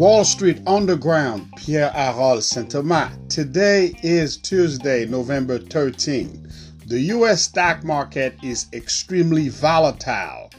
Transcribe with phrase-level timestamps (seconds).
[0.00, 3.12] Wall Street Underground, Pierre Harold Saint Thomas.
[3.28, 6.50] Today is Tuesday, November 13.
[6.86, 10.50] The US stock market is extremely volatile.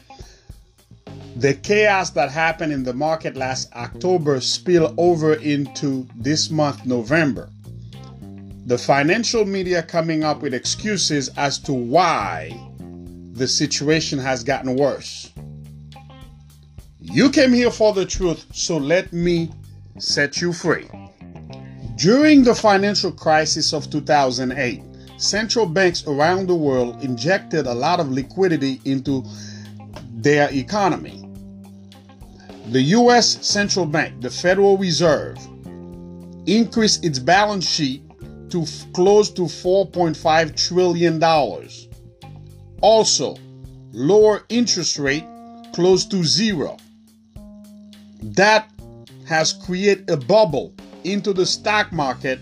[1.34, 7.50] The chaos that happened in the market last October spill over into this month, November.
[8.66, 12.56] The financial media coming up with excuses as to why
[13.32, 15.31] the situation has gotten worse.
[17.12, 19.50] You came here for the truth, so let me
[19.98, 20.88] set you free.
[21.96, 24.82] During the financial crisis of 2008,
[25.18, 29.22] central banks around the world injected a lot of liquidity into
[30.14, 31.22] their economy.
[32.68, 35.36] The US Central Bank, the Federal Reserve,
[36.46, 38.02] increased its balance sheet
[38.48, 41.22] to close to $4.5 trillion.
[42.80, 43.36] Also,
[43.92, 45.26] lower interest rate
[45.74, 46.78] close to zero
[48.22, 48.70] that
[49.26, 52.38] has created a bubble into the stock market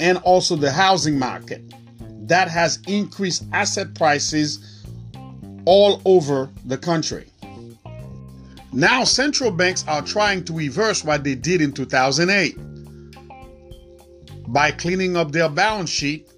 [0.00, 1.62] and also the housing market
[2.26, 4.84] that has increased asset prices
[5.66, 7.26] all over the country.
[8.72, 12.58] Now, central banks are trying to reverse what they did in 2008
[14.48, 16.28] by cleaning up their balance sheet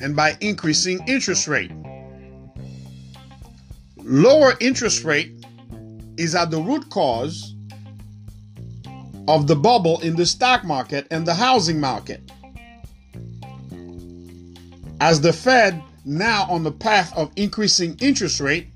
[0.00, 1.72] and by increasing interest rate.
[3.96, 5.44] Lower interest rate
[6.16, 7.54] is at the root cause
[9.28, 12.32] of the bubble in the stock market and the housing market.
[15.00, 18.68] As the Fed now on the path of increasing interest rate,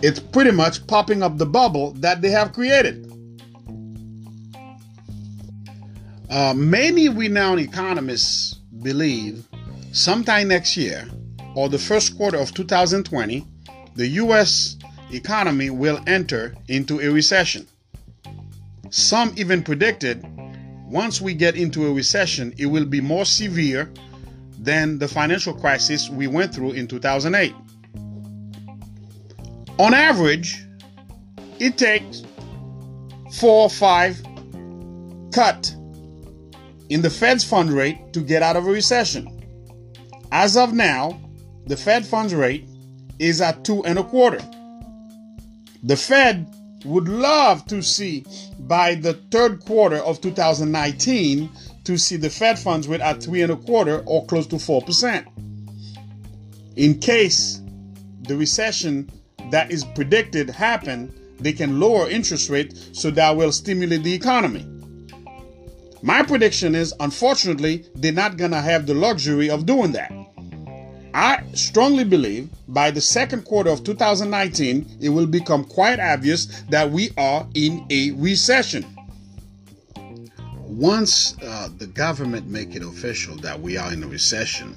[0.00, 3.04] it's pretty much popping up the bubble that they have created.
[6.30, 9.46] Uh, many renowned economists believe
[9.92, 11.06] sometime next year
[11.54, 13.46] or the first quarter of 2020,
[13.94, 14.76] the U.S.
[15.12, 17.66] economy will enter into a recession.
[18.96, 20.24] Some even predicted
[20.86, 23.92] once we get into a recession, it will be more severe
[24.58, 27.54] than the financial crisis we went through in 2008.
[29.78, 30.64] On average,
[31.58, 32.22] it takes
[33.34, 34.18] four or five
[35.30, 35.76] cut
[36.88, 39.28] in the Fed's fund rate to get out of a recession.
[40.32, 41.20] As of now,
[41.66, 42.66] the Fed funds rate
[43.18, 44.40] is at two and a quarter.
[45.82, 46.50] The Fed
[46.86, 48.24] would love to see
[48.66, 51.50] by the third quarter of 2019
[51.84, 54.82] to see the Fed funds rate at three and a quarter or close to four
[54.82, 55.26] percent.
[56.76, 57.60] In case
[58.22, 59.10] the recession
[59.50, 64.66] that is predicted happen, they can lower interest rate so that will stimulate the economy.
[66.02, 70.12] My prediction is, unfortunately, they're not gonna have the luxury of doing that.
[71.16, 76.90] I strongly believe by the second quarter of 2019, it will become quite obvious that
[76.90, 78.84] we are in a recession.
[80.66, 84.76] Once uh, the government make it official that we are in a recession,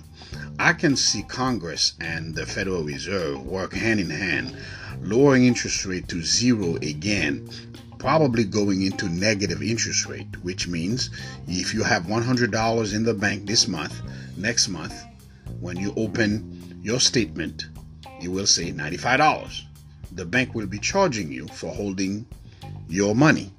[0.57, 4.55] I can see Congress and the Federal Reserve work hand in hand,
[5.01, 7.49] lowering interest rate to zero again,
[7.97, 11.09] probably going into negative interest rate, which means
[11.49, 14.01] if you have $100 in the bank this month,
[14.37, 15.03] next month
[15.59, 17.67] when you open your statement,
[18.21, 19.61] it will say $95.
[20.13, 22.25] The bank will be charging you for holding
[22.87, 23.51] your money.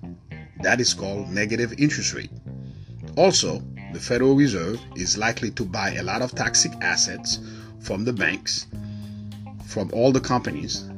[0.63, 2.31] That is called negative interest rate.
[3.17, 3.63] Also,
[3.93, 7.39] the Federal Reserve is likely to buy a lot of toxic assets
[7.81, 8.67] from the banks,
[9.67, 10.89] from all the companies,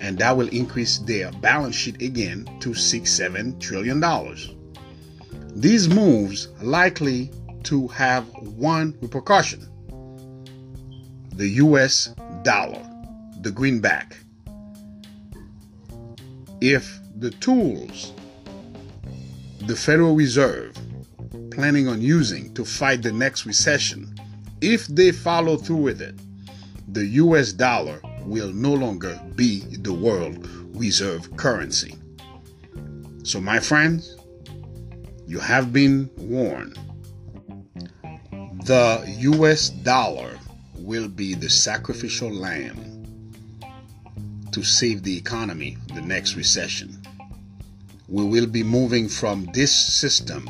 [0.00, 4.52] and that will increase their balance sheet again to six, seven trillion dollars.
[5.54, 7.30] These moves likely
[7.64, 9.68] to have one repercussion
[11.36, 12.80] the US dollar,
[13.40, 14.16] the greenback.
[16.60, 18.12] If the tools
[19.66, 20.76] the Federal Reserve
[21.50, 24.14] planning on using to fight the next recession,
[24.60, 26.14] if they follow through with it,
[26.88, 31.94] the US dollar will no longer be the world reserve currency.
[33.22, 34.16] So, my friends,
[35.26, 36.78] you have been warned
[38.64, 40.38] the US dollar
[40.76, 42.80] will be the sacrificial lamb
[44.52, 46.98] to save the economy the next recession.
[48.08, 50.48] We will be moving from this system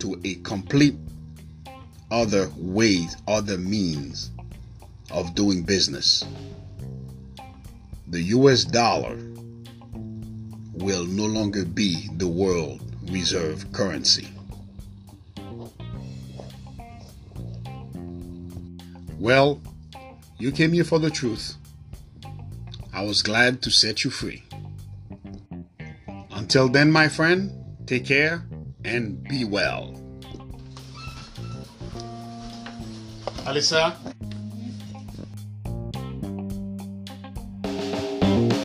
[0.00, 0.96] to a complete
[2.10, 4.32] other ways, other means
[5.12, 6.24] of doing business.
[8.08, 9.16] The US dollar
[10.72, 14.28] will no longer be the world reserve currency.
[19.24, 19.62] Well,
[20.36, 21.56] you came here for the truth.
[22.92, 24.44] I was glad to set you free.
[26.30, 27.50] Until then, my friend,
[27.86, 28.44] take care
[28.84, 29.98] and be well.
[33.48, 33.96] Alissa,